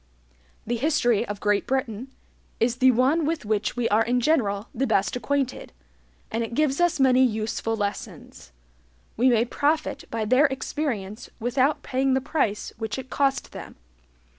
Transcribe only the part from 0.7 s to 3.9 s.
history of Great Britain is the one with which we